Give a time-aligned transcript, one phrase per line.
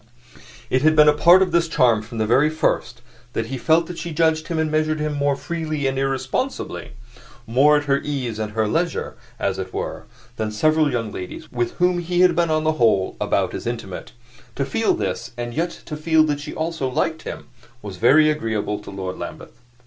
[0.71, 3.03] It had been a part of this charm from the first
[3.33, 6.93] that he felt that she judged him and measured him more freely and irresponsibly
[7.45, 10.05] more at her ease and her leisure, as it were
[10.37, 14.11] than several young ladies with whom he had been on the whole about as intimate.
[14.55, 17.49] To feel this, and yet to feel that she also liked him,
[17.83, 19.53] was very agreeable to Lord Lambeth.